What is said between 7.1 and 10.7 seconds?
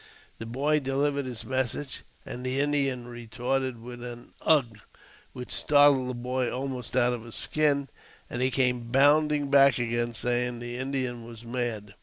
of his skin, and he came bounding back again, saying